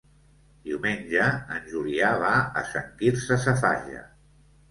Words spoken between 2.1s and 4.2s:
va a Sant Quirze Safaja.